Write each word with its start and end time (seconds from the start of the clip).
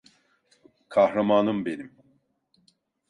Kahramanım 0.89 1.65
benim. 1.65 1.95